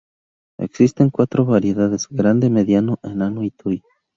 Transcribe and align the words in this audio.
Existen 0.57 1.11
cuatro 1.11 1.45
variedades: 1.45 2.07
grande, 2.09 2.49
mediano, 2.49 2.97
enano 3.03 3.43
y 3.43 3.51
toy. 3.51 3.83